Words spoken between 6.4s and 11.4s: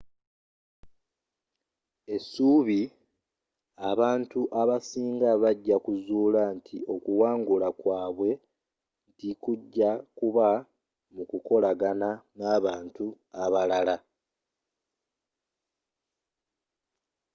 nti okuwangala kwabwe nti kujja kubba mu